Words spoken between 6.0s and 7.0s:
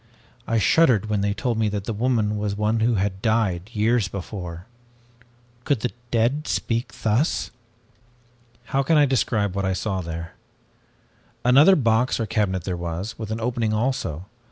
dead speak